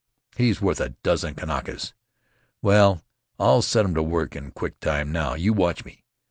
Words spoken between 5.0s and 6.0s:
now. You watch